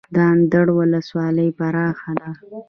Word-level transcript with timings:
د 0.13 0.15
اندړ 0.31 0.67
ولسوالۍ 0.79 1.49
پراخه 1.57 2.11
ده 2.19 2.29